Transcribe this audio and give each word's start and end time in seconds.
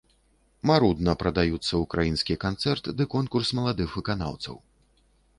Марудна 0.69 1.13
прадаюцца 1.23 1.73
ўкраінскі 1.83 2.37
канцэрт 2.45 2.89
ды 3.01 3.07
конкурс 3.15 3.53
маладых 3.59 3.93
выканаўцаў. 3.99 4.57